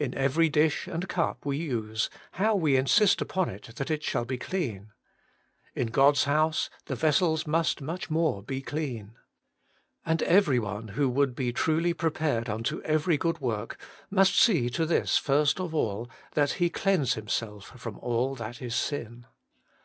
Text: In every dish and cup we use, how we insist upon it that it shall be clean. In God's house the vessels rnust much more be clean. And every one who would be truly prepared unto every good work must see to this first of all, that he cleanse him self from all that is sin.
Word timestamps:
In 0.00 0.14
every 0.16 0.48
dish 0.48 0.88
and 0.88 1.08
cup 1.08 1.46
we 1.46 1.58
use, 1.58 2.10
how 2.32 2.56
we 2.56 2.74
insist 2.76 3.20
upon 3.20 3.48
it 3.48 3.76
that 3.76 3.88
it 3.88 4.02
shall 4.02 4.24
be 4.24 4.36
clean. 4.36 4.90
In 5.76 5.86
God's 5.92 6.24
house 6.24 6.70
the 6.86 6.96
vessels 6.96 7.44
rnust 7.44 7.80
much 7.80 8.10
more 8.10 8.42
be 8.42 8.60
clean. 8.60 9.12
And 10.04 10.24
every 10.24 10.58
one 10.58 10.88
who 10.98 11.08
would 11.08 11.36
be 11.36 11.52
truly 11.52 11.94
prepared 11.94 12.48
unto 12.48 12.82
every 12.82 13.16
good 13.16 13.38
work 13.40 13.78
must 14.10 14.36
see 14.36 14.68
to 14.70 14.84
this 14.84 15.18
first 15.18 15.60
of 15.60 15.72
all, 15.72 16.10
that 16.32 16.54
he 16.54 16.68
cleanse 16.68 17.14
him 17.14 17.28
self 17.28 17.66
from 17.78 18.00
all 18.00 18.34
that 18.34 18.60
is 18.60 18.74
sin. 18.74 19.24